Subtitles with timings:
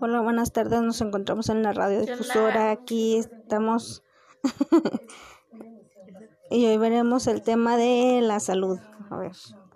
[0.00, 0.82] Hola, buenas tardes.
[0.82, 2.70] Nos encontramos en la radiodifusora.
[2.70, 4.02] Aquí estamos.
[6.50, 8.78] y hoy veremos el tema de la salud.
[9.10, 9.32] A ver.